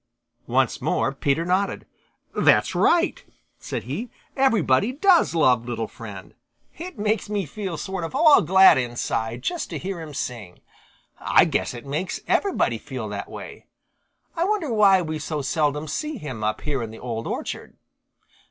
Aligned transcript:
Once 0.47 0.81
more 0.81 1.13
Peter 1.13 1.45
nodded. 1.45 1.85
"That's 2.35 2.73
right," 2.73 3.23
said 3.59 3.83
he. 3.83 4.09
"Everybody 4.35 4.91
does 4.93 5.35
love 5.35 5.67
Little 5.67 5.87
Friend. 5.87 6.33
It 6.75 6.97
makes 6.97 7.29
me 7.29 7.45
feel 7.45 7.77
sort 7.77 8.03
of 8.03 8.15
all 8.15 8.41
glad 8.41 8.79
inside 8.79 9.43
just 9.43 9.69
to 9.69 9.77
hear 9.77 10.01
him 10.01 10.15
sing. 10.15 10.57
I 11.19 11.45
guess 11.45 11.75
it 11.75 11.85
makes 11.85 12.19
everybody 12.27 12.79
feel 12.79 13.07
that 13.09 13.29
way. 13.29 13.67
I 14.35 14.43
wonder 14.45 14.73
why 14.73 15.03
we 15.03 15.19
so 15.19 15.43
seldom 15.43 15.87
see 15.87 16.17
him 16.17 16.43
up 16.43 16.61
here 16.61 16.81
in 16.81 16.89
the 16.89 16.97
Old 16.97 17.27
Orchard." 17.27 17.77